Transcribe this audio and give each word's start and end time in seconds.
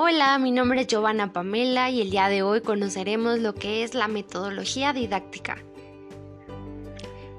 Hola, 0.00 0.38
mi 0.38 0.52
nombre 0.52 0.82
es 0.82 0.86
Giovanna 0.86 1.32
Pamela 1.32 1.90
y 1.90 2.00
el 2.00 2.10
día 2.10 2.28
de 2.28 2.42
hoy 2.42 2.60
conoceremos 2.60 3.40
lo 3.40 3.52
que 3.52 3.82
es 3.82 3.94
la 3.94 4.06
metodología 4.06 4.92
didáctica. 4.92 5.58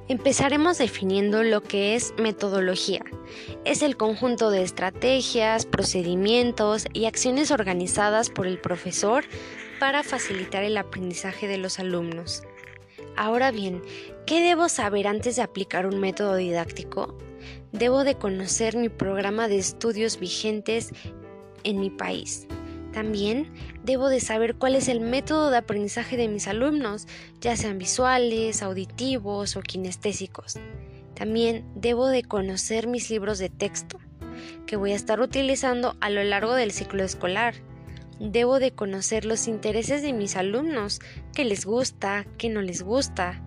Empezaremos 0.10 0.78
definiendo 0.78 1.42
lo 1.44 1.64
que 1.64 1.96
es 1.96 2.14
metodología. 2.18 3.00
Es 3.64 3.82
el 3.82 3.96
conjunto 3.96 4.52
de 4.52 4.64
estrategias, 4.64 5.66
procedimientos 5.66 6.86
y 6.92 7.06
acciones 7.06 7.52
organizadas 7.52 8.30
por 8.30 8.46
el 8.46 8.60
profesor 8.60 9.24
para 9.80 10.04
facilitar 10.04 10.66
el 10.66 10.78
aprendizaje 10.78 11.48
de 11.48 11.60
los 11.60 11.80
alumnos. 11.80 12.44
Ahora 13.16 13.52
bien, 13.52 13.82
¿qué 14.26 14.42
debo 14.42 14.68
saber 14.68 15.08
antes 15.08 15.38
de 15.38 15.44
aplicar 15.44 15.86
un 15.88 16.02
método 16.02 16.36
didáctico? 16.36 17.18
Debo 17.72 18.04
de 18.04 18.16
conocer 18.16 18.76
mi 18.76 18.90
programa 18.90 19.48
de 19.48 19.60
estudios 19.60 20.20
vigentes 20.20 20.92
en 21.64 21.80
mi 21.80 21.90
país. 21.90 22.48
También 22.94 23.52
debo 23.84 24.10
de 24.10 24.20
saber 24.20 24.56
cuál 24.56 24.76
es 24.76 24.88
el 24.88 25.00
método 25.00 25.52
de 25.52 25.58
aprendizaje 25.58 26.18
de 26.18 26.28
mis 26.28 26.48
alumnos, 26.48 27.08
ya 27.40 27.56
sean 27.56 27.78
visuales, 27.78 28.64
auditivos 28.64 29.56
o 29.56 29.62
kinestésicos. 29.62 30.58
También 31.14 31.66
debo 31.76 32.08
de 32.08 32.24
conocer 32.24 32.88
mis 32.88 33.10
libros 33.10 33.40
de 33.40 33.50
texto, 33.50 34.00
que 34.66 34.76
voy 34.76 34.94
a 34.94 34.96
estar 34.96 35.20
utilizando 35.20 35.98
a 36.02 36.10
lo 36.10 36.24
largo 36.24 36.54
del 36.54 36.72
ciclo 36.72 37.04
escolar. 37.04 37.56
Debo 38.20 38.60
de 38.60 38.72
conocer 38.72 39.26
los 39.26 39.48
intereses 39.48 40.02
de 40.02 40.14
mis 40.14 40.36
alumnos, 40.36 41.00
qué 41.34 41.46
les 41.46 41.66
gusta, 41.66 42.26
qué 42.38 42.50
no 42.50 42.62
les 42.62 42.82
gusta, 42.82 43.42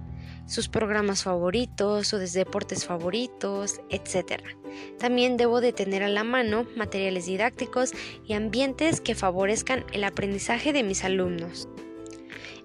sus 0.46 0.68
programas 0.68 1.22
favoritos, 1.22 2.08
sus 2.08 2.32
deportes 2.32 2.84
favoritos, 2.86 3.80
etc. 3.90 4.42
También 4.98 5.36
debo 5.36 5.60
de 5.60 5.72
tener 5.72 6.02
a 6.02 6.08
la 6.08 6.24
mano 6.24 6.66
materiales 6.76 7.26
didácticos 7.26 7.92
y 8.26 8.34
ambientes 8.34 9.00
que 9.00 9.14
favorezcan 9.14 9.84
el 9.92 10.04
aprendizaje 10.04 10.72
de 10.72 10.82
mis 10.82 11.04
alumnos. 11.04 11.68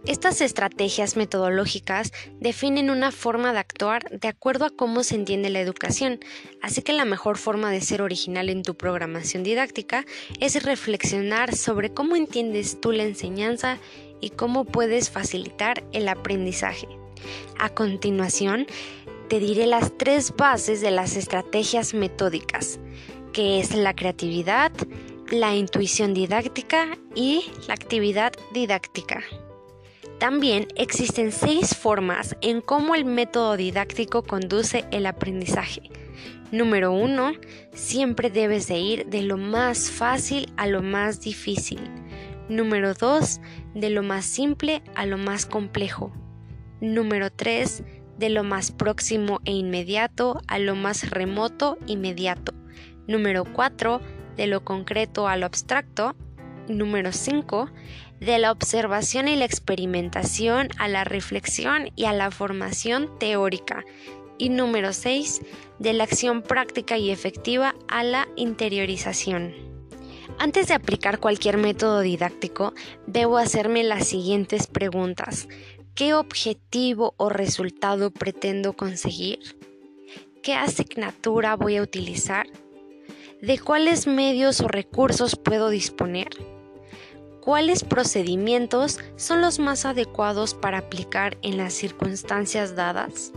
Estas 0.05 0.39
estrategias 0.39 1.17
metodológicas 1.17 2.14
definen 2.39 2.89
una 2.89 3.11
forma 3.11 3.52
de 3.52 3.59
actuar 3.59 4.09
de 4.09 4.30
acuerdo 4.30 4.66
a 4.66 4.70
cómo 4.70 5.03
se 5.03 5.16
entiende 5.16 5.50
la 5.50 5.59
educación, 5.59 6.20
así 6.61 6.81
que 6.81 6.94
la 6.94 7.03
mejor 7.03 7.38
forma 7.38 7.72
de 7.72 7.81
ser 7.81 8.02
original 8.02 8.50
en 8.50 8.64
tu 8.64 8.75
programación 8.75 9.44
didáctica 9.44 10.05
es 10.39 10.64
reflexionar 10.64 11.55
sobre 11.55 11.94
cómo 11.94 12.16
entiendes 12.16 12.80
tú 12.80 12.94
la 12.94 13.03
enseñanza 13.03 13.80
y 14.22 14.30
cómo 14.30 14.64
puedes 14.64 15.09
facilitar 15.09 15.83
el 15.92 16.08
aprendizaje. 16.08 16.88
A 17.60 17.70
continuación, 17.70 18.68
te 19.30 19.40
diré 19.40 19.68
las 19.68 19.98
tres 19.98 20.34
bases 20.36 20.82
de 20.82 20.92
las 20.92 21.16
estrategias 21.16 21.94
metódicas, 21.94 22.80
que 23.34 23.60
es 23.60 23.76
la 23.76 23.96
creatividad, 23.96 24.72
la 25.32 25.56
intuición 25.56 26.14
didáctica 26.14 26.98
y 27.16 27.52
la 27.68 27.73
actividad 27.73 28.34
didáctica. 28.54 29.23
También 30.20 30.68
existen 30.76 31.32
seis 31.32 31.76
formas 31.76 32.36
en 32.42 32.62
cómo 32.62 32.95
el 32.95 33.06
método 33.06 33.58
didáctico 33.58 34.23
conduce 34.23 34.86
el 34.92 35.06
aprendizaje. 35.06 35.92
Número 36.52 36.94
uno, 36.94 37.34
Siempre 37.78 38.32
debes 38.32 38.68
de 38.68 38.80
ir 38.80 39.06
de 39.06 39.22
lo 39.22 39.38
más 39.38 39.92
fácil 39.92 40.52
a 40.58 40.66
lo 40.66 40.82
más 40.82 41.22
difícil. 41.22 41.80
Número 42.50 42.95
2. 42.95 43.40
De 43.76 43.92
lo 43.92 44.02
más 44.02 44.26
simple 44.26 44.82
a 44.95 45.06
lo 45.06 45.20
más 45.20 45.45
complejo. 45.45 46.12
Número 46.81 47.31
3. 47.31 47.83
De 48.20 48.30
lo 48.30 48.44
más 48.44 48.72
próximo 48.72 49.39
e 49.45 49.52
inmediato 49.52 50.42
a 50.47 50.59
lo 50.59 50.75
más 50.75 51.09
remoto 51.09 51.78
inmediato. 51.88 52.53
Número 53.08 53.45
4. 53.45 54.00
De 54.36 54.45
lo 54.45 54.64
concreto 54.64 55.28
a 55.28 55.38
lo 55.38 55.48
abstracto. 55.48 56.16
Número 56.67 57.11
5. 57.11 57.72
De 58.20 58.38
la 58.38 58.52
observación 58.52 59.27
y 59.27 59.36
la 59.36 59.45
experimentación 59.45 60.70
a 60.77 60.88
la 60.88 61.04
reflexión 61.04 61.89
y 61.95 62.05
a 62.05 62.14
la 62.14 62.30
formación 62.30 63.09
teórica. 63.17 63.83
Y 64.38 64.49
número 64.49 64.94
6. 64.94 65.42
De 65.80 65.94
la 65.94 66.04
acción 66.04 66.44
práctica 66.44 66.99
y 66.99 67.09
efectiva 67.09 67.73
a 67.88 68.04
la 68.04 68.27
interiorización. 68.36 69.54
Antes 70.39 70.67
de 70.67 70.76
aplicar 70.76 71.20
cualquier 71.20 71.58
método 71.58 72.02
didáctico, 72.02 72.73
debo 73.08 73.39
hacerme 73.39 73.83
las 73.83 74.08
siguientes 74.08 74.67
preguntas. 74.67 75.48
¿Qué 75.97 76.13
objetivo 76.13 77.15
o 77.17 77.27
resultado 77.27 78.11
pretendo 78.11 78.73
conseguir? 78.73 79.39
¿Qué 80.43 80.53
asignatura 80.53 81.55
voy 81.55 81.77
a 81.77 81.81
utilizar? 81.81 82.45
¿De 83.41 83.58
cuáles 83.58 84.05
medios 84.05 84.61
o 84.61 84.67
recursos 84.67 85.35
puedo 85.35 85.71
disponer? 85.71 86.27
¿Cuáles 87.41 87.83
procedimientos 87.83 88.99
son 89.15 89.41
los 89.41 89.58
más 89.58 89.85
adecuados 89.85 90.53
para 90.53 90.77
aplicar 90.77 91.39
en 91.41 91.58
las 91.58 91.73
circunstancias 91.73 92.75
dadas? 92.75 93.33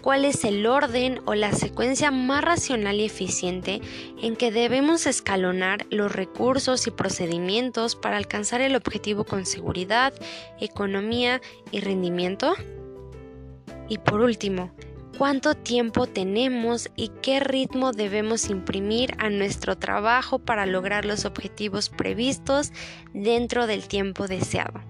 Cuál 0.00 0.24
es 0.24 0.44
el 0.44 0.66
orden 0.66 1.20
o 1.26 1.34
la 1.34 1.52
secuencia 1.52 2.10
más 2.10 2.42
racional 2.42 3.00
y 3.00 3.04
eficiente 3.04 3.80
en 4.22 4.36
que 4.36 4.50
debemos 4.50 5.06
escalonar 5.06 5.86
los 5.90 6.12
recursos 6.12 6.86
y 6.86 6.90
procedimientos 6.90 7.96
para 7.96 8.16
alcanzar 8.16 8.60
el 8.60 8.76
objetivo 8.76 9.24
con 9.24 9.46
seguridad, 9.46 10.12
economía 10.60 11.40
y 11.70 11.80
rendimiento. 11.80 12.54
Y 13.88 13.98
por 13.98 14.20
último, 14.20 14.70
cuánto 15.18 15.54
tiempo 15.54 16.06
tenemos 16.06 16.88
y 16.94 17.08
qué 17.22 17.40
ritmo 17.40 17.92
debemos 17.92 18.50
imprimir 18.50 19.14
a 19.18 19.30
nuestro 19.30 19.76
trabajo 19.76 20.38
para 20.38 20.64
lograr 20.64 21.04
los 21.04 21.24
objetivos 21.24 21.88
previstos 21.88 22.72
dentro 23.12 23.66
del 23.66 23.88
tiempo 23.88 24.28
deseado. 24.28 24.80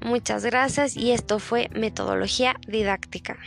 Muchas 0.00 0.44
gracias 0.44 0.96
y 0.96 1.10
esto 1.10 1.38
fue 1.38 1.68
metodología 1.74 2.54
didáctica. 2.68 3.38